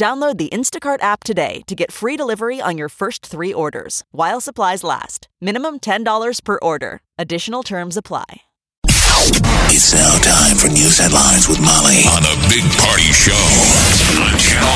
[0.00, 4.40] Download the Instacart app today to get free delivery on your first three orders while
[4.40, 5.28] supplies last.
[5.42, 7.02] Minimum $10 per order.
[7.18, 8.24] Additional terms apply.
[9.68, 13.36] It's now time for news headlines with Molly on a big party show
[14.24, 14.72] on Channel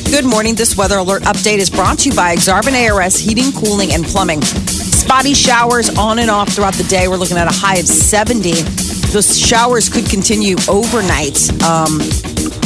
[0.00, 0.10] 941.
[0.10, 0.54] Good morning.
[0.54, 4.40] This weather alert update is brought to you by Exarban ARS Heating, Cooling, and Plumbing.
[4.40, 7.08] Spotty showers on and off throughout the day.
[7.08, 8.52] We're looking at a high of 70.
[9.12, 11.36] The showers could continue overnight.
[11.62, 12.00] Um,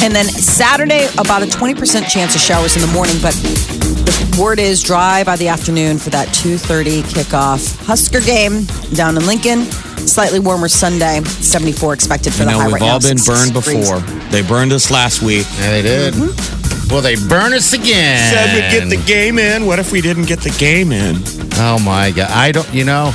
[0.03, 4.59] and then Saturday, about a 20% chance of showers in the morning, but the word
[4.59, 7.77] is dry by the afternoon for that 2.30 kickoff.
[7.85, 8.65] Husker game
[8.95, 9.63] down in Lincoln.
[10.07, 11.23] Slightly warmer Sunday.
[11.25, 13.91] 74 expected for You the know, high we've right all now, been burned degrees.
[13.91, 13.99] before.
[14.31, 15.47] They burned us last week.
[15.59, 16.15] Yeah, they did.
[16.15, 16.95] Mm-hmm.
[16.95, 18.33] Will they burn us again?
[18.33, 19.67] Said we'd get the game in.
[19.67, 21.17] What if we didn't get the game in?
[21.55, 22.31] Oh my god!
[22.31, 22.73] I don't.
[22.73, 23.13] You know,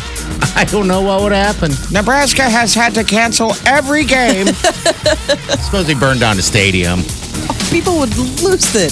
[0.55, 1.71] I don't know what would happen.
[1.91, 4.47] Nebraska has had to cancel every game.
[5.63, 7.02] Suppose they burned down the stadium.
[7.71, 8.91] People would lose it,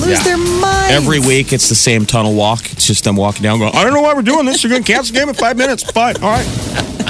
[0.00, 0.22] lose Yeah.
[0.24, 0.92] their minds.
[0.92, 2.72] every week, it's the same tunnel walk.
[2.72, 4.62] It's just them walking down, going, "I don't know why we're doing this.
[4.64, 5.84] You're going to cancel the game in five minutes.
[5.84, 6.46] Fine, all right,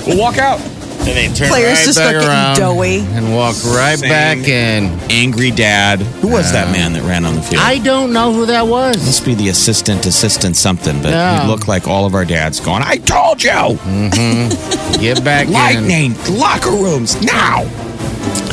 [0.07, 0.61] we'll walk out."
[1.09, 2.99] And they turn Players right just back start getting around doughy.
[3.17, 4.09] and walk right Same.
[4.11, 4.85] back in.
[5.11, 6.01] Angry dad.
[6.01, 7.63] Who was that man that ran on the field?
[7.65, 8.97] I don't know who that was.
[8.97, 11.43] must be the assistant, assistant something, but No.
[11.43, 13.51] he looked like all of our dads going, I told you!
[13.51, 15.01] Mm-hmm.
[15.01, 15.53] Get back in.
[15.53, 17.65] Lightning, locker rooms, now!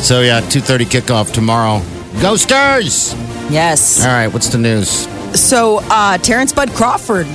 [0.00, 1.80] So yeah, two thirty kickoff tomorrow.
[2.20, 3.12] Ghosters.
[3.50, 4.00] Yes.
[4.04, 5.08] All right, what's the news?
[5.38, 7.26] So, uh, Terence Bud Crawford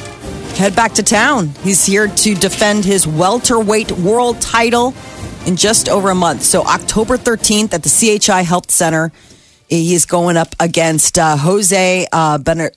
[0.60, 1.48] head back to town.
[1.64, 4.94] He's here to defend his welterweight world title
[5.48, 6.44] in just over a month.
[6.44, 9.12] So, October 13th at the CHI Health Center,
[9.70, 12.72] he's going up against uh, Jose uh, Bener-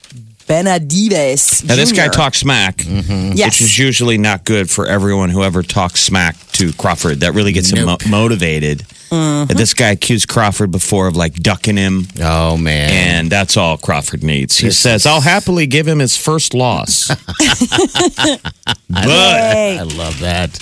[0.46, 1.64] Benavidez.
[1.66, 3.32] Now, this guy talks smack, Mm-hmm.
[3.36, 3.48] Yes.
[3.60, 7.20] which is usually not good for everyone who ever talks smack to Crawford.
[7.20, 8.84] That really gets him mo- motivated.
[9.12, 9.56] Mm-hmm.
[9.58, 12.90] This guy accused Crawford before of like ducking him, Oh man.
[12.90, 14.56] and that's all Crawford needs.
[14.56, 17.08] He This says, is- I'll happily give him his first loss.
[17.08, 17.16] but
[18.94, 19.78] Hey.
[19.78, 20.58] I love that.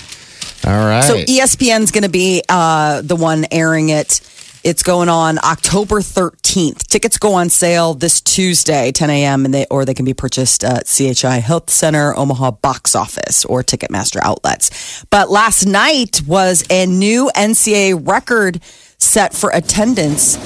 [0.65, 1.03] All right.
[1.03, 4.19] So ESPN's going to be uh, the one airing it.
[4.63, 6.85] It's going on October 13th.
[6.85, 10.63] Tickets go on sale this Tuesday, 10 a.m., and they or they can be purchased
[10.63, 15.03] at CHI Health Center, Omaha box office, or Ticketmaster outlets.
[15.09, 18.61] But last night was a new NCAA record
[18.99, 20.37] set for attendance.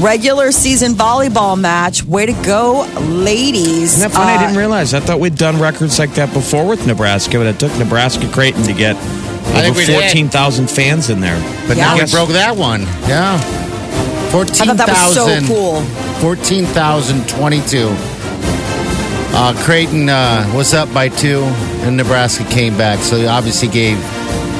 [0.00, 2.02] Regular season volleyball match.
[2.02, 3.94] Way to go, ladies!
[3.94, 4.32] Isn't that funny?
[4.32, 4.94] I Uh, didn't realize.
[4.94, 8.64] I thought we'd done records like that before with Nebraska, but it took Nebraska Creighton
[8.64, 8.96] to get
[9.54, 9.94] over we did.
[10.00, 11.38] 14,000 fans in there.
[11.68, 11.94] But Yeah.
[11.94, 12.86] now we broke that one.
[13.06, 13.38] Yeah.
[13.38, 14.76] I 14,000.
[14.78, 15.82] that was so cool.
[16.20, 17.94] 14,022.
[19.34, 21.42] Uh, Creighton uh, was up by two,
[21.84, 22.98] and Nebraska came back.
[23.00, 23.98] So he obviously gave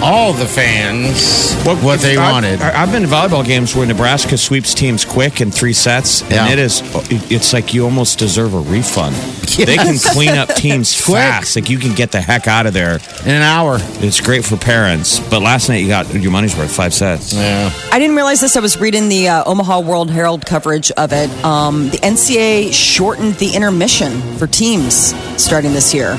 [0.02, 2.60] all the fans what, they I- wanted.
[2.60, 6.32] I, I've been to volleyball games where Nebraska sweeps teams quick in three sets, and
[6.32, 6.48] Yeah.
[6.50, 6.82] it is
[7.30, 9.14] it's like you almost deserve a refund.
[9.52, 11.56] They can clean up teams fast.
[11.56, 12.98] Like you can get the heck out of there.
[13.24, 13.76] In an hour.
[14.00, 15.20] It's great for parents.
[15.20, 17.34] But last night you got your money's worth, five sets.
[17.34, 17.70] Yeah.
[17.92, 18.56] I didn't realize this.
[18.56, 21.28] I was reading the uh, Omaha World Herald coverage of it.
[21.44, 26.16] Um, the NCAA shortened the intermission for teams starting this year.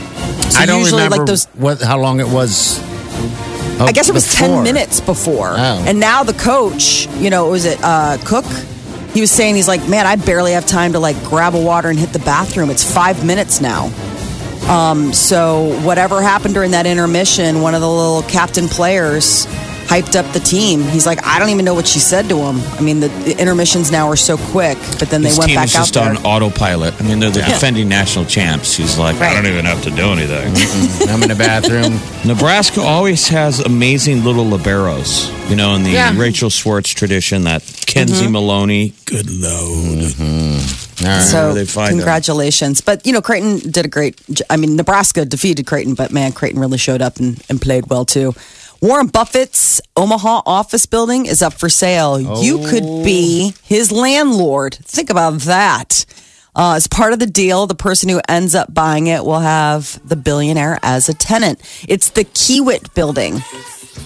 [0.52, 1.46] So I don't usually, remember like those.
[1.56, 2.80] what how long it was.
[3.80, 5.84] I guess it was ten minutes before, Oh.
[5.88, 8.46] and now the coach, you know, was it uh, Cook?
[9.14, 11.90] He was saying he's like, man, I barely have time to like grab a water
[11.90, 12.70] and hit the bathroom.
[12.70, 13.92] It's five minutes now.
[14.68, 19.46] Um, so whatever happened during that intermission, one of the little captain players
[19.88, 20.82] hyped up the team.
[20.84, 22.58] He's like, I don't even know what she said to him.
[22.78, 25.56] I mean, the, the intermissions now are so quick, but then they This went team
[25.58, 26.10] back is out just there.
[26.10, 27.00] on autopilot.
[27.02, 28.76] I mean, they're the defending national champs.
[28.76, 30.48] He's like, I don't even have to do anything.
[31.10, 32.00] I'm in the bathroom.
[32.26, 35.30] Nebraska always has amazing little liberos.
[35.50, 36.14] You know, in the Yeah.
[36.18, 38.32] Rachel Schwartz tradition, that Kenzie mm-hmm.
[38.34, 40.14] Maloney, good load.
[40.20, 41.22] All right.
[41.22, 41.98] So find them.
[41.98, 42.82] congratulations.
[42.82, 46.60] But, you know, Creighton did a great, I mean, Nebraska defeated Creighton, but man, Creighton
[46.60, 48.34] really showed up and, and played well too.
[48.82, 52.20] Warren Buffett's Omaha office building is up for sale.
[52.20, 54.76] You could be his landlord.
[54.76, 56.06] Think about that.
[56.56, 60.00] Uh, as part of the deal, the person who ends up buying it will have
[60.08, 61.62] the billionaire as a tenant.
[61.88, 63.40] It's the Kiewit building.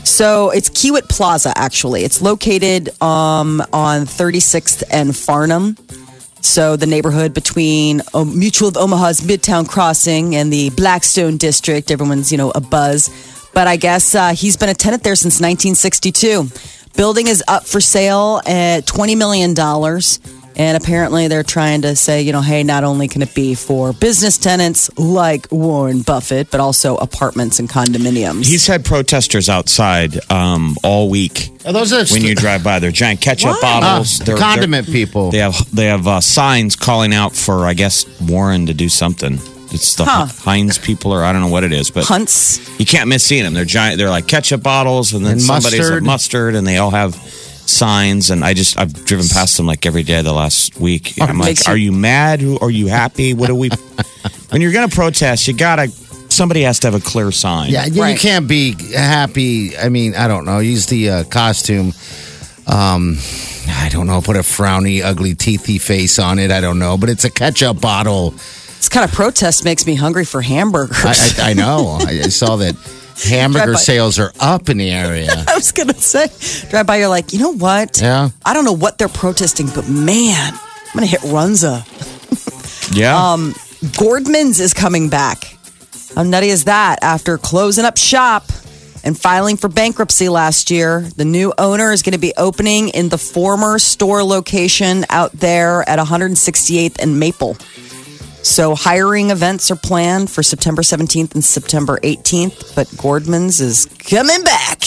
[0.04, 2.04] So it's Kiewit Plaza, actually.
[2.04, 5.76] It's located um, on 36th and Farnam.
[6.48, 12.32] So the neighborhood between uh, Mutual of Omaha's Midtown Crossing and the Blackstone District, everyone's
[12.32, 13.10] you know a buzz.
[13.54, 16.48] But I guess uh, he's been a tenant there since 1962.
[16.96, 20.20] Building is up for sale at 20 million dollars.
[20.60, 23.94] And apparently, they're trying to say, you know, hey, not only can it be for
[23.94, 28.46] business tenants like Warren Buffett, but also apartments and condominiums.
[28.48, 31.52] He's had protesters outside um, all week.
[31.64, 33.62] Are those are when you drive by, they're giant ketchup Why?
[33.62, 34.20] bottles.
[34.20, 35.30] Uh, They're- condiment they're- people.
[35.30, 39.34] They have they have uh, signs calling out for, I guess, Warren to do something.
[39.70, 40.26] It's the Huh.
[40.26, 42.62] Heinz people, or I don't know what it is, but Hunts.
[42.80, 43.54] you can't miss seeing them.
[43.54, 44.00] They're giant.
[44.00, 46.02] They're like ketchup bottles, and then And somebody's mustard.
[46.04, 47.16] a mustard, and they all have
[47.70, 48.30] signs.
[48.30, 51.20] And I just I've driven past them like every day the last week.
[51.20, 52.42] And I'm like, you- are you mad?
[52.62, 53.34] Are you happy?
[53.34, 53.70] What are we?
[54.50, 55.90] when you're gonna protest, you gotta.
[56.30, 57.72] Somebody has to have a clear sign.
[57.72, 58.12] Yeah, you, Right.
[58.12, 59.78] you can't be happy.
[59.78, 60.60] I mean, I don't know.
[60.60, 61.94] Use the uh, costume.
[62.68, 63.18] Um,
[63.70, 64.22] I don't know.
[64.22, 66.52] Put a frowny, ugly, teethy face on it.
[66.52, 68.32] I don't know, but it's a ketchup bottle.
[68.32, 71.40] This kind of protest makes me hungry for hamburgers.
[71.40, 71.98] I, I, I know.
[72.02, 72.76] I, I saw that
[73.30, 75.32] hamburger sales are up in the area.
[75.48, 76.28] I was gonna say,
[76.70, 78.00] drive by, you're like, you know what?
[78.02, 78.30] Yeah.
[78.46, 81.86] I don't know what they're protesting, but man, I'm gonna hit Runza.
[82.96, 83.34] yeah.
[83.34, 83.54] Um,
[83.94, 85.58] Gordmans is coming back.
[86.16, 87.00] How nutty is that?
[87.04, 88.46] After closing up shop
[89.04, 93.10] and filing for bankruptcy last year, the new owner is going to be opening in
[93.10, 97.56] the former store location out there at 168th and Maple.
[98.48, 104.42] So hiring events are planned for September 17th and September 18th, but Gordmans is coming
[104.44, 104.80] back.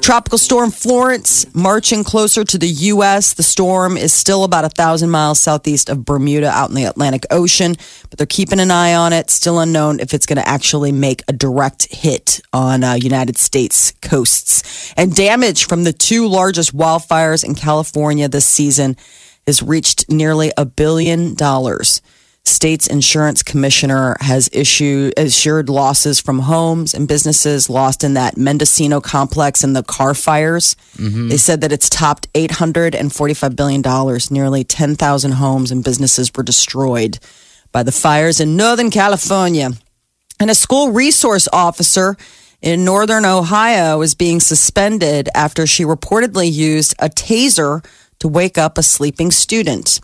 [0.00, 3.34] Tropical storm Florence marching closer to the U.S.
[3.34, 7.26] The storm is still about a thousand miles southeast of Bermuda out in the Atlantic
[7.30, 7.76] Ocean,
[8.08, 9.28] but they're keeping an eye on it.
[9.28, 13.92] Still unknown if it's going to actually make a direct hit on uh, United States
[14.00, 14.94] coasts.
[14.96, 18.96] And damage from the two largest wildfires in California this season
[19.46, 22.00] has reached nearly a billion dollars
[22.48, 29.00] state's insurance commissioner has issued assured losses from homes and businesses lost in that Mendocino
[29.00, 30.74] complex and the Carr fires.
[30.96, 31.28] Mm-hmm.
[31.28, 34.30] They said that it's topped 845 billion dollars.
[34.30, 37.18] Nearly 10,000 homes and businesses were destroyed
[37.70, 39.70] by the fires in Northern California.
[40.40, 42.16] And a school resource officer
[42.60, 47.84] in Northern Ohio is being suspended after she reportedly used a taser
[48.18, 50.00] to wake up a sleeping student.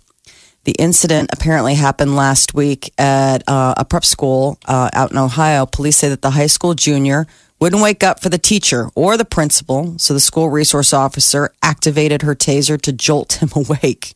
[0.65, 5.67] The incident apparently happened last week at uh, a prep school uh, out in Ohio.
[5.67, 7.27] Police say that the high school junior
[7.61, 12.23] wouldn't wake up for the teacher or the principal, so the school resource officer activated
[12.23, 14.15] her taser to jolt him awake.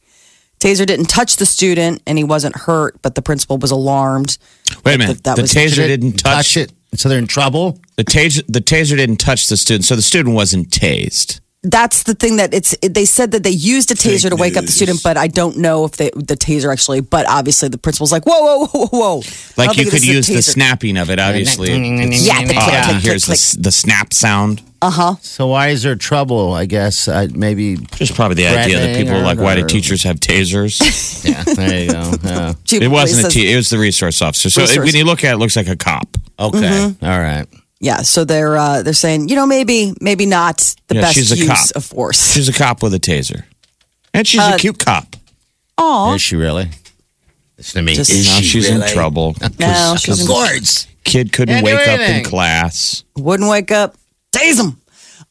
[0.58, 4.38] Taser didn't touch the student and he wasn't hurt, but the principal was alarmed.
[4.84, 5.22] Wait a minute.
[5.24, 7.78] that the was- taser didn't touch, it, so they're in trouble.
[7.96, 8.42] The taser.
[8.48, 11.40] The taser didn't touch the student, so the student wasn't tased.
[11.64, 12.76] That's the thing that it's.
[12.82, 15.56] They said that they used a taser to wake up the student, but I don't
[15.56, 17.00] know if they, the taser actually.
[17.00, 19.22] But obviously, the principal's like, "Whoa, whoa, whoa, whoa!" I
[19.56, 20.52] Like don't you think could this is a use the taser.
[20.54, 21.18] snapping of it.
[21.18, 24.62] Obviously, It's- Yeah, the click, uh, click, here's click, the, the snap sound.
[24.80, 26.52] Uh-huh So why is there trouble?
[26.52, 27.76] I guess uh, maybe.
[27.96, 30.78] Just probably the idea that people are like, why do teachers have tasers?
[31.28, 32.12] Yeah, there you go.
[32.22, 32.52] Yeah.
[32.64, 34.48] Chief it wasn't a police t- it was the resource officer.
[34.50, 34.86] So Resource.
[34.86, 36.16] when you look at it, it looks like a cop.
[36.38, 36.58] Okay.
[36.60, 37.04] Mm-hmm.
[37.04, 37.46] All right.
[37.80, 41.30] Yeah, so they're uh, they're saying, you know, maybe maybe not the Yeah, best she's
[41.32, 41.76] a use cop.
[41.76, 42.32] of force.
[42.32, 43.44] She's a cop with a taser,
[44.12, 45.14] and she's Uh, a cute cop.
[45.76, 46.70] Oh, Is she really?
[47.56, 47.94] Listen to me.
[47.94, 48.92] Just- Is Now she she's in really?
[48.92, 49.36] trouble.
[49.60, 50.86] No, she's Of in- course.
[51.04, 52.24] Kid couldn't Can't do wake up in anything.
[52.24, 53.04] class.
[53.16, 53.96] wouldn't wake up,
[54.32, 54.80] tase them.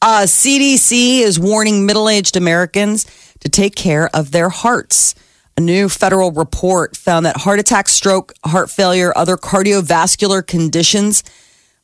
[0.00, 3.04] Uh, CDC is warning middle-aged Americans
[3.40, 5.14] to take care of their hearts.
[5.56, 11.22] A new federal report found that heart attack, stroke, heart failure, other cardiovascular conditions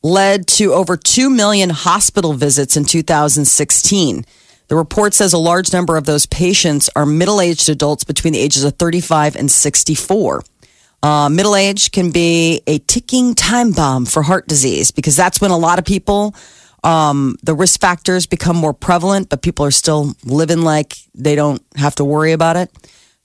[0.05, 4.23] led to over 2 million hospital visits in 2016.
[4.67, 8.39] The report says a large number of those patients are middle aged adults between the
[8.39, 10.43] ages of 35 and 64.
[11.01, 15.49] Uh, middle age can be a ticking time bomb for heart disease because that's when
[15.49, 16.35] a lot of people,
[16.83, 21.63] um, the risk factors become more prevalent, but people are still living like they don't
[21.77, 22.69] have to worry about it.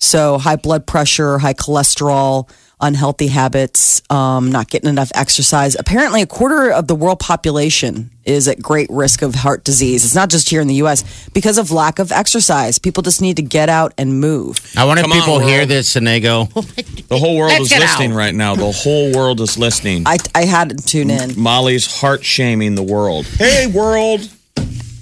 [0.00, 2.48] So, high blood pressure, high cholesterol,
[2.80, 5.76] unhealthy habits, um, not getting enough exercise.
[5.78, 10.04] Apparently, a quarter of the world population is at great risk of heart disease.
[10.04, 12.78] It's not just here in the US because of lack of exercise.
[12.78, 14.58] People just need to get out and move.
[14.76, 17.72] I wonder if Come on, people hear this and they go, The whole world Let's
[17.72, 18.16] is listening out.
[18.16, 18.54] right now.
[18.54, 20.04] The whole world is listening.
[20.06, 21.38] I, I had to tune in.
[21.38, 23.26] Molly's heart shaming the world.
[23.26, 24.28] Hey, world.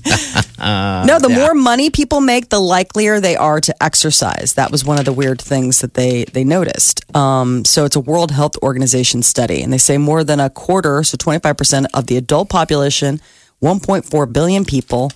[0.07, 4.55] No, the more money people make, the likelier they are to exercise.
[4.55, 7.05] That was one of the weird things that they they noticed.
[7.17, 11.03] Um, so it's a World Health Organization study, and they say more than a quarter,
[11.03, 13.21] so twenty five percent of the adult population,
[13.61, 15.13] one point four billion people,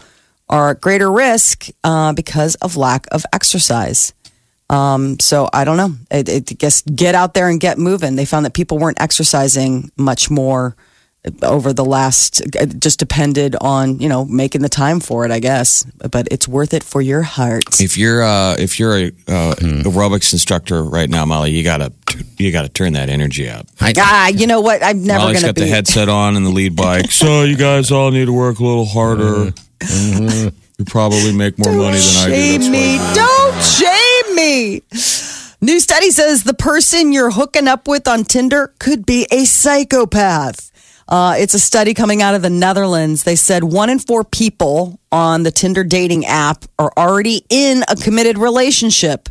[0.48, 4.12] are at greater risk uh, because of lack of exercise.
[4.70, 5.94] Um, so I don't know.
[6.10, 8.16] I, I guess get out there and get moving.
[8.16, 10.76] They found that people weren't exercising much more
[11.42, 12.40] over the last.
[12.56, 15.84] It just depended on you know making the time for it, I guess.
[16.10, 17.80] But it's worth it for your heart.
[17.80, 21.92] If you're uh, if you're a uh, aerobics instructor right now, Molly, you gotta
[22.38, 23.66] you gotta turn that energy up.
[23.80, 24.82] I, Ah, you know what?
[24.84, 25.60] I'm never Molly's gonna got be.
[25.62, 27.10] the headset on and the lead bike.
[27.12, 29.52] so you guys all need to work a little harder.
[30.78, 32.32] You probably make more money than I do.
[32.32, 32.98] shame That's me.
[32.98, 33.14] why.
[33.14, 34.82] Don't shame me.
[35.60, 40.71] New study says the person you're hooking up with on Tinder could be a psychopath.
[41.08, 43.24] Uh, it's a study coming out of the Netherlands.
[43.24, 47.96] They said one in four people on the Tinder dating app are already in a
[47.96, 49.28] committed relationship.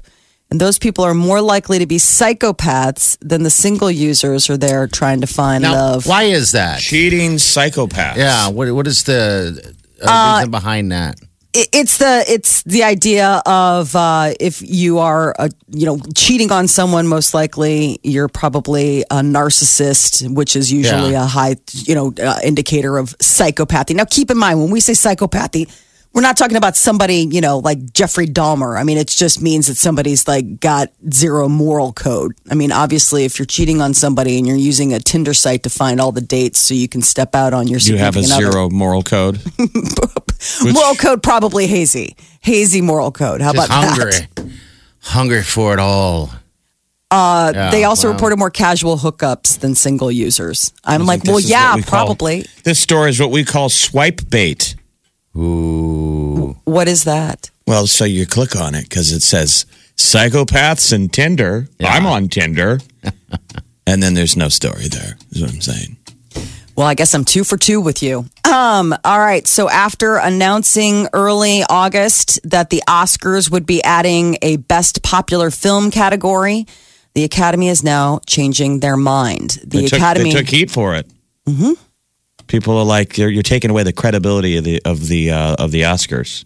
[0.50, 4.58] And those people are more likely to be psychopaths than the single users who are
[4.58, 6.06] there trying to find now, love.
[6.06, 6.82] why is that?
[6.82, 8.18] Cheating psychopaths.
[8.18, 9.74] Yeah, what what is the
[10.04, 11.16] uh, reason behind that?
[11.54, 16.52] It- it's the it's the idea of uh, if you are uh, you know cheating
[16.52, 21.24] on someone, most likely you're probably a narcissist, which is usually Yeah.
[21.24, 23.96] a high you know uh, indicator of psychopathy.
[23.96, 25.68] Now, keep in mind when we say psychopathy.
[26.14, 28.78] We're not talking about somebody, you know, like Jeffrey Dahmer.
[28.78, 32.34] I mean, it just means that somebody's like got zero moral code.
[32.50, 35.70] I mean, obviously, if you're cheating on somebody and you're using a Tinder site to
[35.70, 38.44] find all the dates so you can step out on your You have a significant
[38.46, 38.52] other.
[38.52, 39.40] zero moral code.
[40.64, 44.52] moral code probably hazy hazy moral code how about hungry, that
[45.02, 46.32] hungry for it all.
[47.12, 48.14] uh, Yeah, they also wow.
[48.16, 52.46] reported more casual hookups than single users i'm like This well yeah we call- probably
[52.64, 54.76] this store is what we call swipe bait.
[55.36, 61.12] Ooh, what is that Well, so you click on it because it says psychopaths and
[61.12, 61.68] Tinder.
[61.80, 61.90] Yeah.
[61.90, 62.80] I'm on Tinder.
[63.88, 65.98] and then there's no story there, is what I'm saying.
[66.76, 71.08] well i guess i'm two for two with you um all right so after announcing
[71.12, 76.66] early august that the oscars would be adding a best popular film category
[77.14, 80.96] the academy is now changing their mind the they, took, academy they took heat for
[80.96, 81.08] it.
[81.48, 81.74] Mm-hmm.
[82.52, 85.72] People are like, you're, you're taking away the credibility of the of the uh, of
[85.72, 86.44] the Oscars.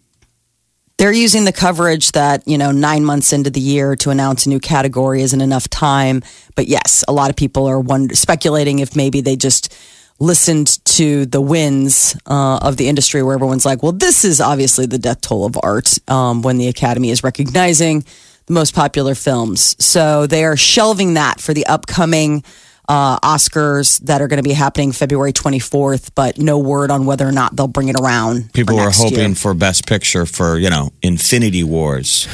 [0.97, 4.49] they're using the coverage that you know nine months into the year to announce a
[4.49, 6.21] new category isn't enough time
[6.55, 9.75] but yes a lot of people are wonder, speculating if maybe they just
[10.19, 14.85] listened to the wins uh, of the industry where everyone's like well this is obviously
[14.85, 18.01] the death toll of art um, when the academy is recognizing
[18.45, 22.43] the most popular films so they are shelving that for the upcoming
[22.87, 27.27] uh, Oscars that are going to be happening February 24th, but no word on whether
[27.27, 28.53] or not they'll bring it around.
[28.53, 29.35] People are hoping year.
[29.35, 32.27] for Best Picture for you know Infinity Wars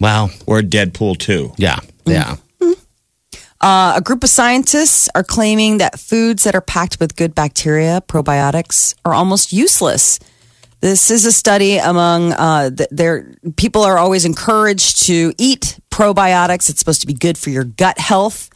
[0.00, 1.52] wow, or Deadpool two.
[1.56, 2.36] yeah, yeah.
[3.60, 8.00] Uh, a group of scientists are claiming that foods that are packed with good bacteria,
[8.06, 10.20] probiotics, are almost useless.
[10.80, 16.70] This is a study among uh, th- their people are always encouraged to eat probiotics.
[16.70, 18.48] It's supposed to be good for your gut health.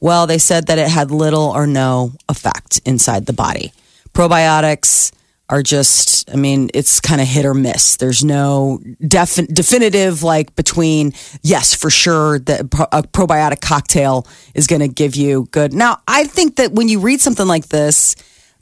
[0.00, 3.72] Well, they said that it had little or no effect inside the body.
[4.14, 5.12] Probiotics
[5.48, 7.96] are just, I mean, it's kind of hit or miss.
[7.96, 14.66] There's no defi- definitive like between, yes, for sure, that pro- a probiotic cocktail is
[14.68, 15.72] going to give you good.
[15.72, 18.14] Now, I think that when you read something like this,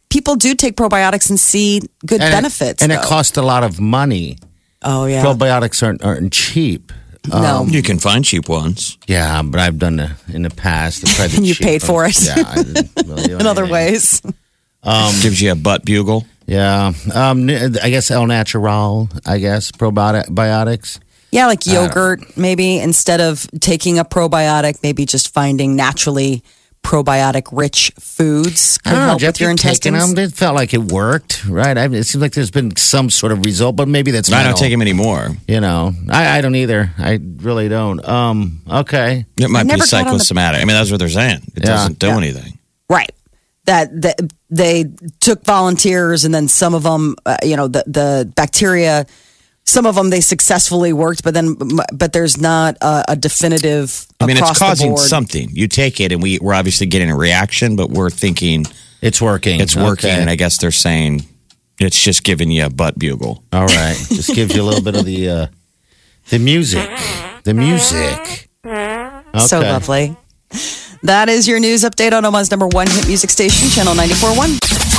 [0.08, 2.82] people do take probiotics and see good And it- benefits.
[2.82, 4.38] and it costs a lot of money.
[4.82, 5.22] Oh, yeah.
[5.24, 6.92] Probiotics aren't aren't cheap.
[7.28, 7.58] No.
[7.60, 8.98] Um, you can find cheap ones.
[9.06, 11.06] Yeah, but I've done it in the past.
[11.20, 12.18] I've the And you cheap paid for it.
[12.22, 12.56] Yeah, I
[13.06, 13.72] really in other anything.
[13.72, 14.22] ways.
[14.82, 16.26] Um, Gives you a butt bugle.
[16.46, 19.08] Yeah, um, uh, I guess El Natural.
[19.26, 20.98] I guess probiotics.
[21.30, 26.42] Yeah, like yogurt, maybe instead of taking a probiotic, maybe just finding naturally
[26.88, 29.08] probiotic rich foods I can don't know.
[29.08, 30.14] help Jeff, with your you've intestines.
[30.14, 30.24] them.
[30.24, 31.76] It felt like it worked, right?
[31.76, 34.38] I, it seems like there's been some sort of result, but maybe that's not.
[34.38, 34.62] I don't mental.
[34.62, 35.28] take them anymore.
[35.46, 36.90] You know, I, I don't either.
[36.96, 38.02] I really don't.
[38.08, 39.26] Um, okay.
[39.36, 40.62] It might be never got on the- psychosomatic.
[40.62, 41.42] I mean, that's what they're saying.
[41.56, 41.66] It Yeah.
[41.76, 42.16] doesn't do Yeah.
[42.16, 42.58] anything.
[42.88, 43.10] Right.
[43.66, 44.86] That, that they
[45.20, 49.04] took volunteers and then some of them, uh, you know, the, the bacteria,
[49.68, 51.56] some of them they successfully worked, but then,
[51.92, 54.06] but there's not a, a definitive.
[54.18, 55.50] I mean, it's causing something.
[55.52, 58.64] You take it, and we we're obviously getting a reaction, but we're thinking
[59.02, 59.60] It's working.
[59.60, 60.20] it's working, Okay.
[60.20, 61.26] and I guess they're saying
[61.78, 63.44] it's just giving you a butt bugle.
[63.52, 63.96] All right.
[64.08, 65.46] Just gives you a little bit of the uh,
[66.30, 66.88] the music.
[67.44, 68.48] The music.
[68.64, 69.20] Okay.
[69.46, 70.16] So lovely.
[71.02, 74.97] That is your news update on Omaha's number one hit music station, Channel 94.1.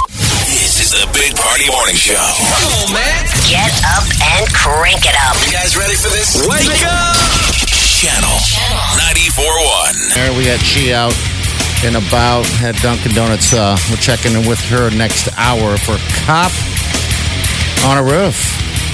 [1.20, 2.16] This is the Big Party Morning Show.
[2.16, 3.26] Come on, man.
[3.44, 5.36] Get up and crank it up.
[5.46, 6.48] You guys ready for this?
[6.48, 7.16] Wake up!
[7.68, 8.32] Channel
[9.12, 10.16] 94.1.
[10.16, 11.14] There we got she out
[11.84, 13.54] and about at Dunkin' Donuts.
[13.54, 16.52] Uh, we're checking in with her next hour for cop
[17.86, 18.40] on a roof.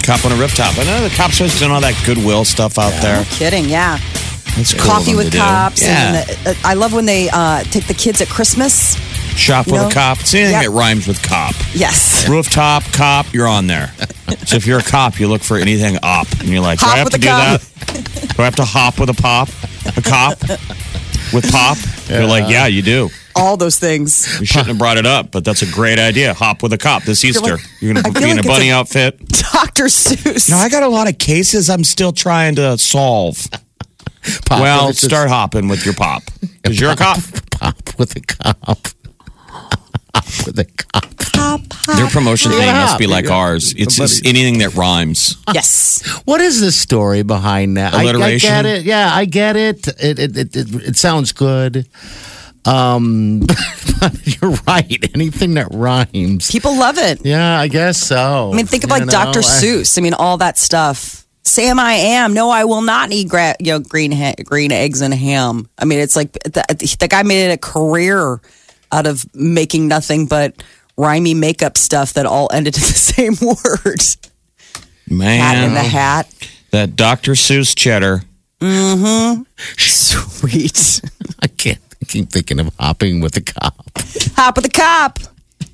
[0.04, 0.78] Cop on a rooftop.
[0.80, 3.24] I know the cops are doing all that goodwill stuff out there.
[3.26, 4.00] Kidding, yeah.
[4.58, 5.38] It's cool Coffee with to do.
[5.38, 5.82] cops.
[5.84, 6.16] Yeah.
[6.16, 8.96] And the, uh, I love when they uh, take the kids at Christmas.
[9.36, 9.88] Shop with know?
[9.90, 10.20] a cop.
[10.22, 10.64] It's anything Yep.
[10.64, 11.54] that rhymes with cop.
[11.74, 12.28] Yes.
[12.28, 13.92] Rooftop, cop, you're on there.
[14.48, 16.28] So if you're a cop, you look for anything up.
[16.40, 17.62] And you're like, do I have to do cop.
[17.62, 18.34] that?
[18.36, 19.50] Do I have to hop with a pop?
[19.98, 20.40] A cop?
[21.34, 21.78] With pop?
[22.10, 23.10] You're like, yeah, you do.
[23.36, 24.38] All those things.
[24.40, 26.34] We shouldn't have brought it up, but that's a great idea.
[26.34, 27.40] Hop with a cop this Easter.
[27.56, 29.20] like- You're going to feel be in like a bunny a- outfit.
[29.28, 29.86] Dr.
[29.86, 30.50] Seuss.
[30.50, 33.48] No, I got a lot of cases I'm still trying to solve.
[34.48, 36.24] Pop well, with start hopping with your pop.
[36.64, 37.20] Because you're a cop.
[37.52, 38.88] pop with a cop.
[40.46, 41.06] Pop with a cop.
[41.34, 41.98] Pop, pop.
[41.98, 43.74] Their promotion You thing gotta must be like You ours.
[43.78, 45.36] It's Somebody- just anything that rhymes.
[45.54, 46.02] Yes.
[46.26, 47.94] What is the story behind that?
[47.94, 48.50] I- I, Alliteration?
[48.50, 48.84] get it.
[48.86, 49.88] Yeah, I get it.
[49.88, 51.88] It it it, it, it sounds good.
[52.66, 53.44] Um,
[54.24, 55.10] you're right.
[55.14, 56.50] Anything that rhymes.
[56.50, 57.24] People love it.
[57.24, 58.50] Yeah, I guess so.
[58.52, 59.42] I mean, think of You like Dr.
[59.42, 59.98] know, I- Seuss.
[59.98, 61.26] I mean, all that stuff.
[61.44, 62.34] Sam, I am.
[62.34, 65.70] No, I will not eat gra- you know, green ha- green eggs and ham.
[65.78, 66.66] I mean, it's like the,
[67.00, 68.42] the guy made it a career
[68.96, 70.64] out of making nothing but
[70.98, 74.02] rhymey makeup stuff that all ended in the same word.
[75.08, 75.40] Man.
[75.40, 76.32] Hat in the hat.
[76.72, 77.34] that Dr.
[77.34, 78.24] Seuss cheddar.
[78.62, 79.44] Mm-hmm.
[79.78, 81.02] Sweet.
[81.42, 83.76] I can't keep thinking of hopping with a cop.
[84.36, 85.20] Hop with the cop.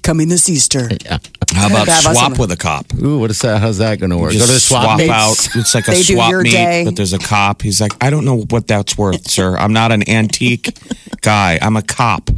[0.04, 0.90] Coming this Easter.
[1.06, 1.20] Yeah.
[1.54, 2.86] How about That wasn't- swap with a cop?
[3.02, 3.62] Ooh, what is that?
[3.62, 4.32] How's that going to work?
[4.32, 5.10] Just Go to the swap, meets?
[5.12, 5.56] out.
[5.56, 6.84] It's like a They do swap your meet, day.
[6.86, 7.62] but there's a cop.
[7.62, 9.56] He's like, I don't know what that's worth, sir.
[9.58, 10.76] I'm not an antique
[11.22, 11.60] guy.
[11.62, 12.30] I'm a cop.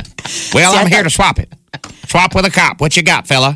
[0.53, 1.53] Well, See, I I'm here to swap it.
[2.07, 2.81] Swap with a cop.
[2.81, 3.55] What you got, fella?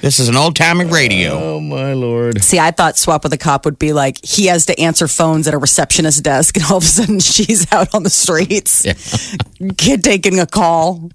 [0.00, 1.32] This is an old timing radio.
[1.32, 2.42] Oh my lord!
[2.42, 5.46] See, I thought swap with a cop would be like he has to answer phones
[5.46, 8.86] at a receptionist desk, and all of a sudden she's out on the streets,
[9.76, 11.10] kid taking a call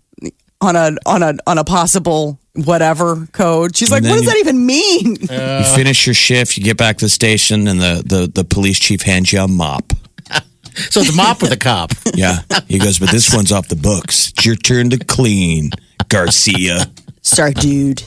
[0.64, 3.76] on a on a on a possible whatever code.
[3.76, 6.98] She's like, "What then does that even mean?" you finish your shift, you get back
[6.98, 9.94] to the station, and the, the, the police chief hands you a mop.
[10.90, 11.92] So it's a mop with a cop.
[12.16, 12.40] Yeah.
[12.68, 14.30] He goes, but this one's off the books.
[14.30, 15.70] It's your turn to clean,
[16.10, 16.92] Garcia.
[17.22, 18.02] Sorry, dude.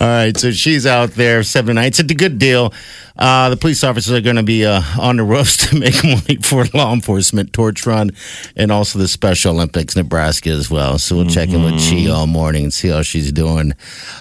[0.00, 2.00] All right, so she's out there seven nights.
[2.00, 2.72] It's a good deal.
[3.16, 6.36] Uh, the police officers are going to be uh, on the roofs to make money
[6.42, 8.10] for law enforcement, torch run,
[8.56, 10.98] and also the Special Olympics, Nebraska as well.
[10.98, 13.74] So we'll check in with Chi all morning and see how she's doing.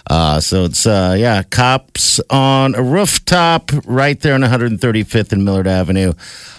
[0.09, 5.67] Uh, so it's uh, yeah, cops on a rooftop right there on 135th and Millard
[5.67, 6.13] Avenue.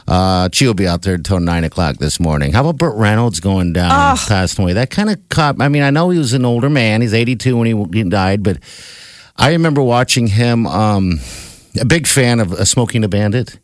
[0.09, 2.53] Uh, Chi will be out there until nine o'clock this morning.
[2.53, 4.73] How about Burt Reynolds going down, passed away?
[4.73, 5.61] That kind of cop.
[5.61, 7.03] I mean, I know he was an older man.
[7.03, 8.59] He's 82 when he, he died, but
[9.37, 10.67] I remember watching him.
[10.67, 11.21] Um,
[11.81, 13.59] a big fan of uh, Smokey and the Bandit.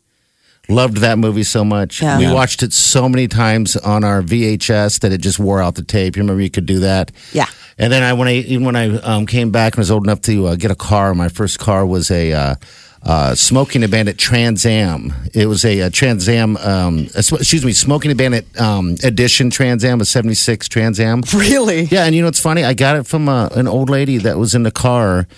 [0.67, 1.99] Loved that movie so much.
[2.01, 2.17] Yeah.
[2.19, 2.33] We Yeah.
[2.33, 6.15] watched it so many times on our VHS that it just wore out the tape.
[6.15, 7.11] You remember you could do that.
[7.33, 7.47] Yeah.
[7.79, 10.21] And then I when I even when I um, came back and was old enough
[10.23, 12.33] to uh, get a car, my first car was a.
[12.33, 12.55] Uh,
[13.01, 15.13] uh, Smokey and the Bandit Trans Am.
[15.33, 18.59] It was a, a Trans Am, um, a sm- excuse me, Smokey and the Bandit
[18.59, 21.21] um, edition Trans Am, a 76 Trans Am.
[21.33, 21.83] Really?
[21.83, 22.65] Yeah, and you know what's funny?
[22.65, 25.29] I got it from uh, an old lady that was in the car.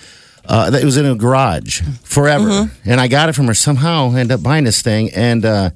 [0.45, 4.07] Uh, it was in a garage forever, and I got it from her somehow.
[4.09, 5.69] Ended up buying this thing, and uh,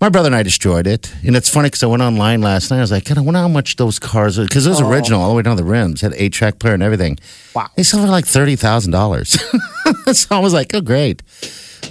[0.00, 1.12] my brother and I destroyed it.
[1.26, 2.78] And it's funny because I went online last night.
[2.78, 5.30] I was like, I wonder how much those cars are because it was original all
[5.30, 7.18] the way down to the rims, had eight track player and everything.
[7.54, 9.30] Wow, they sold for like thirty thousand dollars.
[10.12, 11.22] so I was like, oh great.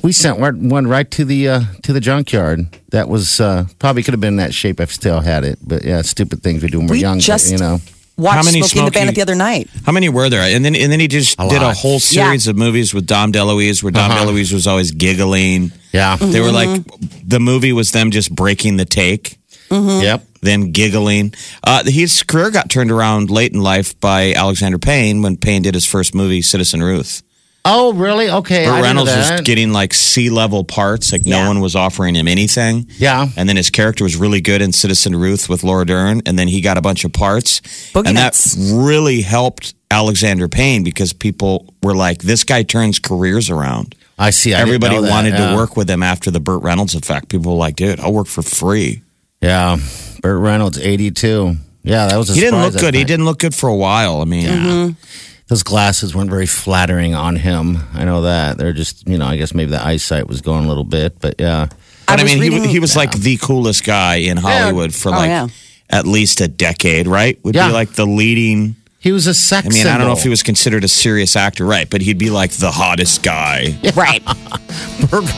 [0.04, 2.68] We sent one right to the uh, to the junkyard.
[2.90, 4.80] That was uh, probably could have been in that shape.
[4.80, 7.18] if I still had it, but yeah, stupid things we do when we're We young.
[7.18, 7.80] but, just you know.
[8.20, 9.70] Watched How many Smoking the Smokey- Bandit the other night.
[9.86, 10.42] How many were there?
[10.42, 12.52] And then and then he just A did a whole series Yeah.
[12.52, 14.26] of movies with Dom DeLuise where Dom Uh-huh.
[14.26, 15.72] DeLuise was always giggling.
[15.94, 16.18] Yeah.
[16.18, 17.06] They were like Mm-hmm.
[17.28, 19.38] the movie was them just breaking the take.
[19.72, 20.26] Yep.
[20.42, 21.34] Then giggling.
[21.64, 25.74] Uh, his career got turned around late in life by Alexander Payne when Payne did
[25.76, 27.22] his first movie, Citizen Ruth.
[27.66, 28.30] Oh, really?
[28.30, 28.64] Okay.
[28.64, 31.42] I Burt didn't Reynolds know was getting like C level parts, like Yeah.
[31.44, 32.88] no one was offering him anything.
[32.98, 33.28] Yeah.
[33.36, 36.48] And then his character was really good in Citizen Ruth with Laura Dern, and then
[36.48, 37.60] he got a bunch of parts.
[37.94, 38.56] Boogie and Nights.
[38.56, 43.94] that really helped Alexander Payne because people were like, this guy turns careers around.
[44.18, 44.54] I see.
[44.54, 45.50] I didn't Everybody know that, wanted yeah.
[45.52, 47.30] to work with him after the Burt Reynolds effect.
[47.30, 49.02] People were like, dude, I'll work for free.
[49.42, 49.78] Yeah.
[50.22, 51.56] Burt Reynolds, 82.
[51.84, 52.94] Yeah, that was a He didn't look good.
[52.96, 54.22] I He didn't look good for a while.
[54.22, 55.29] I mean, Mm-hmm.
[55.50, 57.78] Those glasses weren't very flattering on him.
[57.94, 58.58] I know that.
[58.58, 61.36] They're just, you know, I guess maybe the eyesight was going a little bit, but
[61.40, 61.68] yeah.
[62.08, 65.10] But I, was mean, he, reading- he was like the coolest guy in Hollywood for
[65.10, 65.48] Oh, like yeah.
[65.90, 67.44] at least a decade, right?
[67.44, 67.68] Would Yeah.
[67.68, 70.30] be like the leading He was a sex I mean, I don't know if he
[70.30, 71.90] was considered a serious actor, right?
[71.90, 73.78] But he'd be like the hottest guy.
[73.96, 74.22] Right.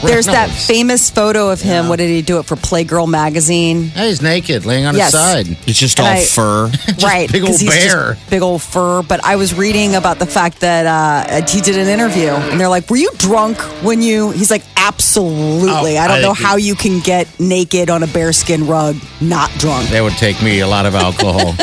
[0.03, 1.87] There's that famous photo of him.
[1.87, 3.83] What did he do it for Playgirl magazine?
[3.89, 5.11] Hey, he's naked, laying on Yes.
[5.13, 5.47] his side.
[5.67, 6.65] It's just And all I- fur.
[7.03, 7.31] right.
[7.31, 8.17] big 'cause old he's just bear.
[8.29, 9.01] Big old fur.
[9.03, 12.67] But I was reading about the fact that uh, he did an interview and they're
[12.69, 14.31] like, Were you drunk when you.
[14.31, 15.97] He's like, Absolutely.
[15.97, 18.95] Oh, I don't I know think- how you can get naked on a bearskin rug
[19.21, 19.89] not drunk.
[19.89, 21.53] That would take me a lot of alcohol.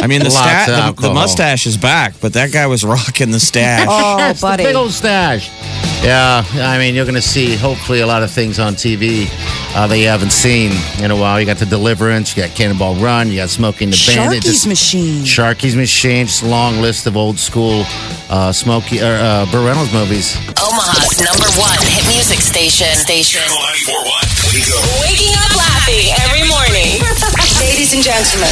[0.00, 1.14] I mean, the, Lots sta- of the, the alcohol.
[1.14, 3.86] mustache is back, but that guy was rocking the stash.
[3.90, 4.64] Oh, That's the buddy.
[4.64, 5.50] big old stash.
[6.04, 9.26] Yeah, I mean, you're going to see hopefully a lot of things on TV
[9.74, 10.70] uh, that you haven't seen
[11.02, 11.40] in a while.
[11.40, 14.44] You got the Deliverance, you got Cannonball Run, you got Smokey and the Bandit.
[14.44, 15.24] Sharky's Machine.
[15.24, 17.82] Sharky's Machine, just a long list of old school
[18.30, 20.36] uh, Smokey or uh, Burt Reynolds movies.
[20.60, 22.94] Omaha's number one hit music station.
[22.94, 23.40] Station.
[23.40, 24.37] Channel 941.
[24.52, 24.84] Wake up.
[25.00, 27.00] Waking up laughing every morning.
[27.60, 28.48] Ladies and gentlemen,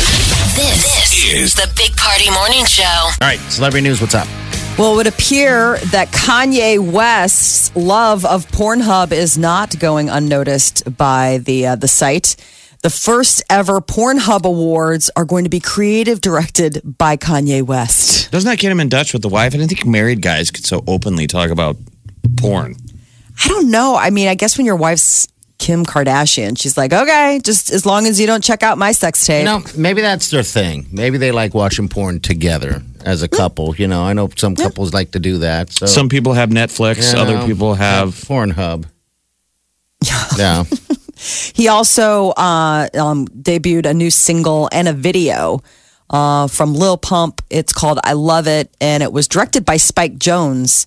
[0.55, 2.85] This, is the Big Party Morning Show.
[2.85, 4.29] All right, celebrity news, what's up?
[4.79, 11.39] Well, it would appear that Kanye West's love of Pornhub is not going unnoticed by
[11.39, 12.37] the uh, the site.
[12.83, 18.31] The first ever Pornhub Awards are going to be creative directed by Kanye West.
[18.31, 19.55] Doesn't that get him in touch with the wife?
[19.55, 21.77] I didn't think married guys could so openly talk about
[22.37, 22.77] porn.
[23.43, 23.97] I don't know.
[23.97, 25.27] I mean, I guess when your wife's
[25.59, 29.25] Kim Kardashian, she's like, okay, just as long as you don't check out my sex
[29.27, 29.41] tape.
[29.41, 30.87] You know, maybe that's their thing.
[30.93, 33.75] Maybe they like watching porn together as a couple.
[33.77, 35.73] You know, I know some couples like to do that.
[35.73, 38.11] So Some people have Netflix, you other know, people have.
[38.11, 38.85] Pornhub.
[40.39, 40.65] Yeah.
[41.55, 45.63] He also uh, um, debuted a new single and a video
[46.11, 47.41] uh, from Lil Pump.
[47.49, 50.87] It's called "I Love It," and it was directed by Spike Jonze,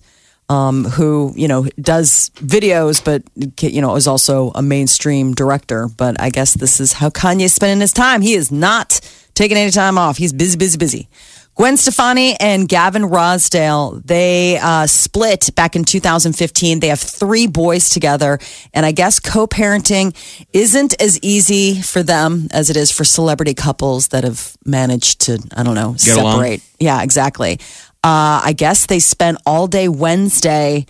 [0.50, 3.22] um, who you know does videos, but
[3.62, 5.88] you know is also a mainstream director.
[5.96, 8.20] But I guess this is how Kanye's spending his time.
[8.20, 9.00] He is not
[9.34, 10.16] taking any time off.
[10.18, 11.08] He's busy, busy, busy.
[11.54, 16.80] Gwen Stefani and Gavin Rossdale, they uh, split back in 2015.
[16.80, 18.38] They have three boys together.
[18.72, 20.16] And I guess co parenting
[20.54, 25.38] isn't as easy for them as it is for celebrity couples that have managed to,
[25.54, 26.40] I don't know, Get along?
[26.40, 26.62] separate.
[26.78, 27.60] Yeah, exactly.
[28.02, 30.86] Uh, I guess they spent all day Wednesday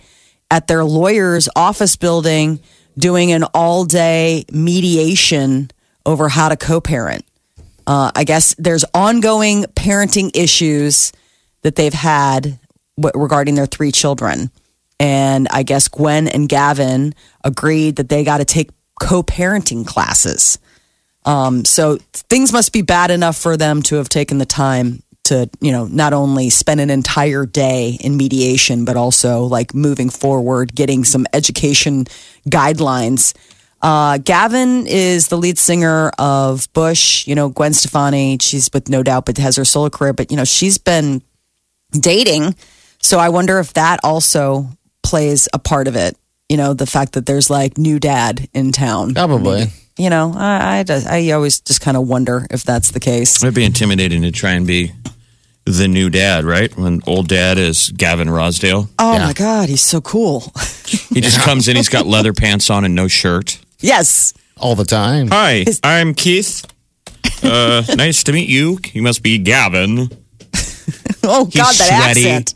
[0.49, 2.61] at their lawyer's office building
[2.97, 5.71] doing an all day mediation
[6.05, 7.25] over how to co parent.
[7.85, 11.11] Uh, I guess there's ongoing parenting issues
[11.63, 12.59] that they've had
[12.97, 14.51] w- regarding their three children.
[14.99, 18.69] And I guess Gwen and Gavin agreed that they got to take
[18.99, 20.59] co parenting classes.
[21.25, 25.49] Um, so things must be bad enough for them to have taken the time to,
[25.59, 30.75] you know, not only spend an entire day in mediation, but also like moving forward,
[30.75, 32.05] getting some education
[32.49, 33.33] guidelines.
[33.81, 37.25] Uh, Gavin is the lead singer of Bush.
[37.27, 40.13] You know, Gwen Stefani, she's with No Doubt, but has her solo career.
[40.13, 41.21] But, you know, she's been
[41.91, 42.55] dating.
[43.01, 44.67] So I wonder if that also
[45.01, 46.15] plays a part of it.
[46.49, 49.13] You know, the fact that there's like new dad in town.
[49.13, 49.65] Probably.
[49.97, 53.41] You know, I, I, just- I always just kind of wonder if that's the case.
[53.41, 54.91] It'd be intimidating to try and be
[55.65, 56.75] the new dad, right?
[56.77, 58.89] When old dad is Gavin Rossdale.
[58.99, 59.25] Oh Yeah.
[59.27, 60.51] my God, he's so cool.
[61.13, 63.59] He just comes in, he's got leather pants on and no shirt.
[63.79, 64.33] yes.
[64.57, 65.29] All the time.
[65.29, 66.63] Hi, I'm Keith.
[67.43, 68.77] Uh, nice to meet you.
[68.93, 70.09] You must be Gavin.
[71.23, 72.29] Oh He's God, that sweaty.
[72.29, 72.53] accent.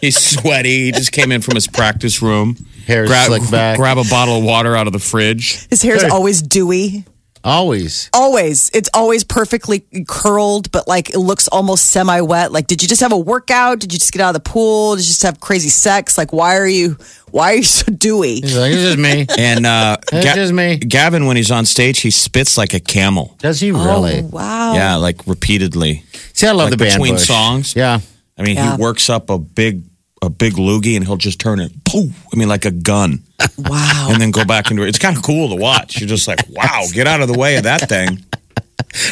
[0.00, 0.84] He's sweaty.
[0.84, 2.56] He just came in from his practice room.
[2.86, 3.76] Hair grab, slicked back.
[3.78, 5.66] grab a bottle of water out of the fridge.
[5.70, 7.04] His hair's always dewy.
[7.44, 8.08] Always.
[8.12, 8.70] Always.
[8.72, 12.52] It's always perfectly curled, but like it looks almost semi wet.
[12.52, 13.80] Like, did you just have a workout?
[13.80, 14.94] Did you just get out of the pool?
[14.96, 16.16] Did you just have crazy sex?
[16.16, 16.96] Like, why are you,
[17.30, 18.36] why are you so dewy?
[18.40, 19.26] He's like, it's just me.
[19.38, 20.76] And uh, It's just me.
[20.76, 23.34] Gavin, when he's on stage, he spits like a camel.
[23.38, 24.20] Does he really?
[24.20, 24.74] Oh, wow.
[24.74, 26.04] Yeah, like repeatedly.
[26.34, 27.26] See, I love Like the band between Bush.
[27.26, 27.74] songs?
[27.74, 28.00] Yeah.
[28.38, 28.76] I mean, Yeah.
[28.76, 29.82] he works up a big
[30.22, 33.22] a big loogie and he'll just turn it, poof, I mean, like a gun,
[33.58, 34.06] Wow.
[34.10, 34.88] and then go back into it.
[34.88, 36.00] It's kind of cool to watch.
[36.00, 38.24] You're just like, wow, get out of the way of that thing.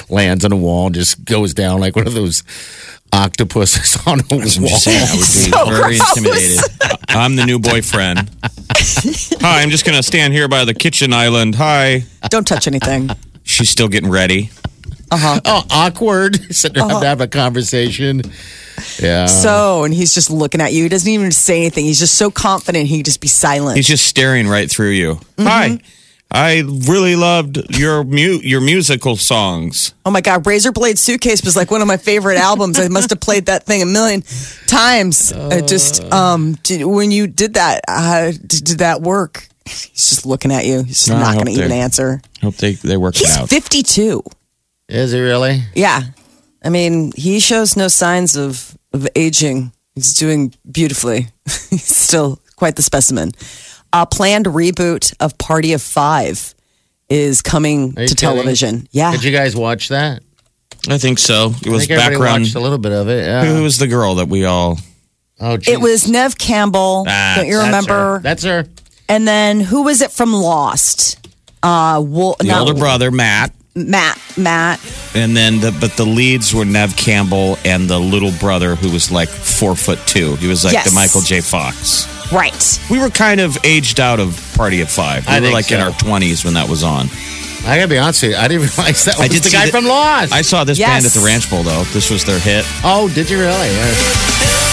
[0.09, 2.43] Lands on a wall, and just goes down like one of those
[3.13, 4.41] octopuses on a I'm wall.
[4.47, 6.17] just saying, I would be So very gross.
[6.17, 6.61] intimidated.
[7.09, 8.31] I'm the new boyfriend.
[9.43, 11.55] Hi, I'm just going to stand here by the kitchen island.
[11.57, 12.05] Hi.
[12.29, 13.11] Don't touch anything.
[13.43, 14.51] She's still getting ready.
[15.13, 16.37] Oh, awkward.
[16.55, 18.23] Sitting there having to have a conversation.
[18.99, 19.27] Yeah.
[19.27, 20.85] So, and he's just looking at you.
[20.85, 21.85] He doesn't even say anything.
[21.85, 23.77] He's just so confident he can just be silent.
[23.77, 25.21] He's just staring right through you.
[25.39, 25.81] Hi.
[26.33, 29.95] I really loved your mu- your musical songs.
[30.07, 32.79] oh my God, Razorblade Suitcase was like one of my favorite albums.
[32.79, 34.23] I must have played that thing a million
[34.69, 35.33] times.
[35.33, 39.49] I just, um, did, when you did that, uh, did, did that work?
[39.67, 40.85] He's just looking at you.
[40.85, 42.21] He's No, not going to even answer.
[42.43, 43.49] Hope they they work He's it out.
[43.49, 44.23] 52.
[44.91, 45.63] Is he really?
[45.75, 46.01] Yeah.
[46.65, 49.73] I mean, he shows no signs of of aging.
[49.95, 51.29] He's doing beautifully.
[51.71, 53.33] He's still quite the specimen.
[53.93, 56.55] A planned reboot of Party of Five
[57.09, 58.17] is coming Are you to kidding?
[58.17, 58.89] television.
[58.93, 59.13] Yeah.
[59.13, 60.23] Did you guys watch that?
[60.89, 61.53] I think so.
[61.63, 62.43] It I was think everybody background.
[62.45, 63.25] watched a little bit of it.
[63.27, 63.45] Yeah.
[63.45, 64.79] Who was the girl that we all?
[65.41, 65.75] Oh, geez.
[65.75, 67.05] It was Neve Campbell.
[67.09, 67.95] Ah, Don't you That's remember?
[67.95, 68.19] her.
[68.21, 68.67] That's her.
[69.09, 71.19] And then who was it from Lost?
[71.63, 74.19] Uh, Wol- The not older brother, Matt, Matt.
[74.37, 74.81] Matt.
[75.15, 79.11] and then the but the leads were Neve Campbell and the little brother who was
[79.13, 80.35] like four foot two.
[80.37, 80.89] He was like Yes.
[80.91, 81.41] the Michael J.
[81.41, 82.07] Fox.
[82.33, 82.81] Right.
[82.91, 85.27] We were kind of aged out of Party of Five.
[85.27, 87.07] We I were think like in our twenties when that was on.
[87.67, 88.37] I gotta be honest with you.
[88.39, 90.33] I didn't realize that was I did the guy that- from Lost.
[90.33, 90.89] I saw this Yes.
[90.89, 91.85] band at the Ranch Bowl though.
[91.93, 92.65] This was their hit.
[92.85, 93.69] oh, did you really?
[93.69, 94.70] Yeah.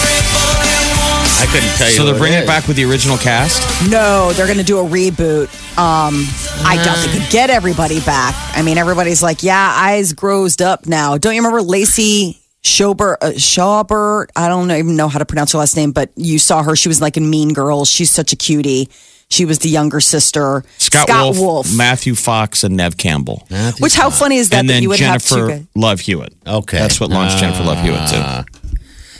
[1.40, 1.94] I couldn't tell you.
[1.94, 2.44] So they're bringing is.
[2.44, 3.88] it back with the original cast.
[3.90, 5.46] No, they're going to do a reboot.
[5.78, 6.24] Um,
[6.66, 8.34] I doubt they could get everybody back.
[8.56, 11.16] I mean, everybody's like, yeah, eyes grossed up now.
[11.16, 13.16] Don't you remember Lacey Chabert?
[13.20, 14.28] Uh, Chabert?
[14.34, 16.74] I don't even know how to pronounce her last name, but you saw her.
[16.74, 17.88] She was like in Mean Girls.
[17.88, 18.88] She's such a cutie.
[19.30, 20.64] She was the younger sister.
[20.78, 23.46] Scott, Wolf, Matthew Fox, and Neve Campbell.
[23.50, 24.60] Matthew Which how funny is that?
[24.60, 25.66] and that then you would have two Jennifer?
[25.74, 26.34] Love Hewitt.
[26.46, 26.78] Okay.
[26.78, 28.57] That's what launched Jennifer Love Hewitt too.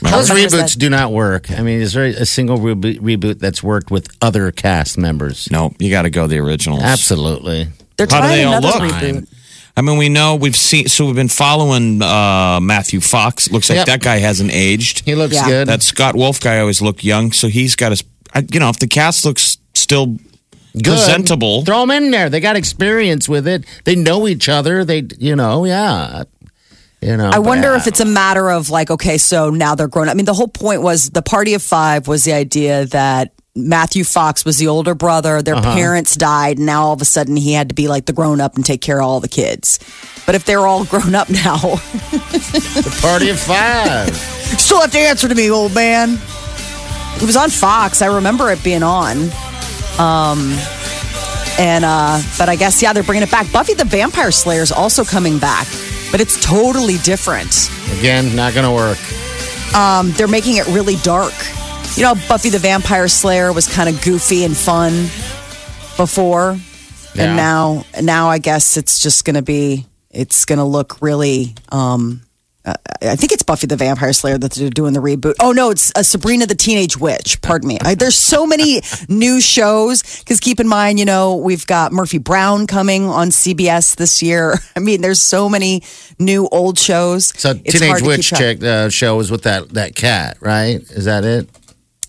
[0.01, 0.75] Those reboots that?
[0.79, 1.51] do not work.
[1.51, 5.49] I mean, is there a single reboot, reboot that's worked with other cast members?
[5.51, 6.81] No, you got to go the originals.
[6.83, 7.67] Absolutely.
[7.97, 8.93] They're How do trying they all another look?
[8.93, 9.27] reboot.
[9.75, 10.87] I mean, we know we've seen.
[10.87, 13.49] So we've been following uh, Matthew Fox.
[13.51, 13.85] Looks like Yep.
[13.87, 15.03] that guy hasn't aged.
[15.05, 15.47] He looks Yeah.
[15.47, 15.67] good.
[15.67, 18.03] That Scott Wolf guy always looked young, so he's got his.
[18.33, 20.17] I- You know, if the cast looks still
[20.75, 20.83] good.
[20.83, 22.29] presentable, Throw them in there.
[22.29, 23.63] They got experience with it.
[23.85, 24.83] They know each other.
[24.85, 26.23] They, you know, yeah.
[27.01, 27.29] You know.
[27.31, 30.11] I wonder if it's a matter of like, okay, so now they're grown up.
[30.11, 34.03] I mean, the whole point was the party of five was the idea that Matthew
[34.03, 35.41] Fox was the older brother.
[35.41, 35.73] Their Uh-huh.
[35.73, 36.57] parents died.
[36.57, 38.65] And now all of a sudden he had to be like the grown up and
[38.65, 39.79] take care of all the kids.
[40.25, 44.13] But if they're all grown up now, the party of five.
[44.59, 46.19] still have to answer to me, old man.
[47.15, 48.01] It was on Fox.
[48.01, 49.29] I remember it being on.
[49.97, 50.55] Um,
[51.59, 53.51] and uh, but I guess yeah, they're bringing it back.
[53.51, 55.67] Buffy the Vampire Slayer is also coming back,
[56.11, 57.69] but it's totally different.
[57.99, 58.97] Again, not going to work.
[59.75, 61.33] um, they're making it really dark.
[61.95, 64.91] You know, Buffy the Vampire Slayer was kind of goofy and fun
[65.97, 66.57] before,
[67.13, 67.23] Yeah.
[67.25, 71.55] and now, now I guess it's just going to be, it's going to look really.
[71.71, 72.21] Um,
[72.69, 75.35] uh, I think it's Buffy the Vampire Slayer that they're doing the reboot.
[75.39, 77.41] Oh no, it's uh, Sabrina the Teenage Witch.
[77.41, 77.77] Pardon me.
[77.81, 82.17] I, there's so many new shows because keep in mind, you know, we've got Murphy
[82.17, 84.55] Brown coming on CBS this year.
[84.75, 85.83] I mean, there's so many
[86.19, 87.27] new old shows.
[87.39, 90.81] So, It's Teenage Witch chick uh, show was with that that cat, right?
[90.81, 91.49] Is that it?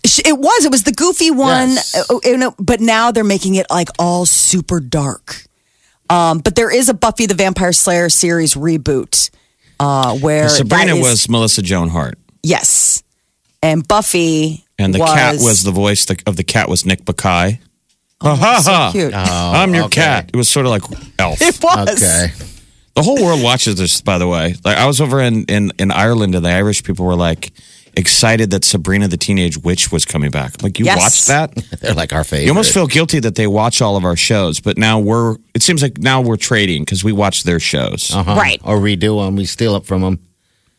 [0.03, 0.65] It was.
[0.65, 2.09] It was the goofy one, Yes.
[2.09, 5.45] uh, but now they're making it like all super dark.
[6.09, 9.29] Um, but there is a Buffy the Vampire Slayer series reboot
[9.81, 13.03] uh, where Sabrina that is- was Melissa Joan Hart, yes,
[13.61, 17.59] and Buffy and the was, cat was the voice of the cat was Nick Bakay.
[18.21, 18.91] ha ha so ha!
[18.91, 19.13] cute.
[19.13, 20.01] I'm your okay.
[20.01, 20.29] cat.
[20.33, 20.83] It was sort of like
[21.19, 21.41] Elf.
[21.41, 21.89] It was.
[22.03, 22.27] Okay.
[22.93, 24.55] The whole world watches this, by the way.
[24.65, 27.51] Like I was over in, in, in Ireland, and the Irish people were like
[27.97, 30.61] excited that Sabrina the Teenage Witch was coming back.
[30.63, 30.97] Like you Yes.
[30.97, 31.55] watched that?
[31.81, 32.45] They're like our favorite.
[32.45, 35.37] You almost feel guilty that they watch all of our shows, but now we're.
[35.53, 38.11] It seems like now we're trading because we watch their shows.
[38.13, 38.35] Uh-huh.
[38.35, 38.61] Right.
[38.63, 39.35] Or redo them.
[39.35, 40.19] We steal it from them.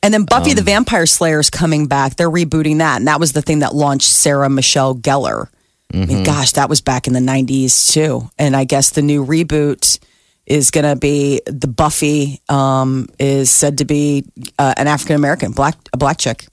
[0.02, 2.16] And then Buffy Um, the Vampire Slayer is coming back.
[2.16, 5.46] They're rebooting that, and that was the thing that launched Sarah Michelle Gellar.
[5.92, 6.08] Mm-hmm.
[6.08, 8.28] mean, gosh, that was back in the '90s too.
[8.38, 10.00] And I guess the new reboot
[10.44, 14.24] is going to be the Buffy um, is said to be
[14.58, 16.46] uh, an African American black a black chick.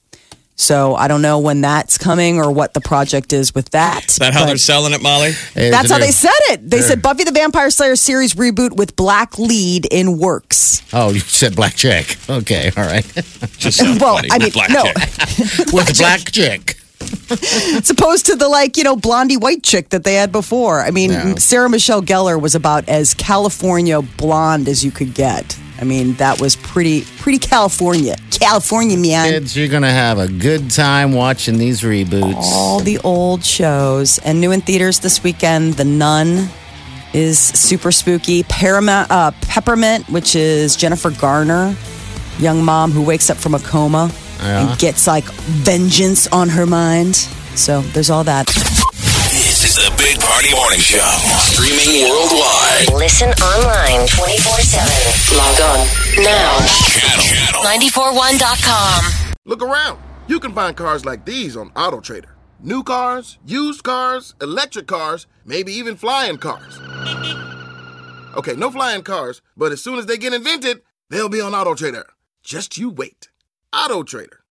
[0.60, 4.04] So I don't know when that's coming or what the project is with that.
[4.10, 5.32] Is that how they're selling it, Molly?
[5.54, 6.68] Hey, That's how there- they said it.
[6.68, 10.82] They said Buffy the Vampire Slayer series reboot with black lead in works.
[10.92, 12.18] Oh, you said black chick.
[12.28, 13.04] Okay, all right.
[13.58, 14.28] Just Well, funny.
[14.30, 14.84] I mean, Black no.
[14.84, 15.72] chick.
[15.72, 16.76] With black chick.
[17.30, 20.80] as opposed to the like you know blondie white chick that they had before.
[20.82, 21.34] I mean, Yeah.
[21.36, 25.56] Sarah Michelle Gellar was about as California blonde as you could get.
[25.80, 29.30] I mean, that was pretty pretty California, California man.
[29.30, 32.34] Kids, you're going to have a good time watching these reboots.
[32.36, 35.74] All the old shows and new in theaters this weekend.
[35.74, 36.48] The Nun
[37.14, 38.42] is super spooky.
[38.44, 41.74] Paramount, uh, Peppermint, which is Jennifer Garner,
[42.38, 47.16] young mom who wakes up from a coma and gets like vengeance on her mind.
[47.16, 48.46] So there's all that.
[50.30, 51.10] Party Morning Show.
[51.50, 52.86] Streaming worldwide.
[52.94, 55.36] Listen online 24 7.
[55.36, 55.86] Log on
[56.22, 56.56] now.
[56.86, 57.24] Channel.
[57.26, 57.62] Channel.
[57.64, 59.34] 941.com.
[59.44, 59.98] Look around.
[60.28, 62.30] You can find cars like these on AutoTrader.
[62.60, 66.78] New cars, used cars, electric cars, maybe even flying cars.
[68.36, 72.04] Okay, no flying cars, but as soon as they get invented, they'll be on AutoTrader.
[72.44, 73.30] Just you wait.
[73.74, 74.39] AutoTrader.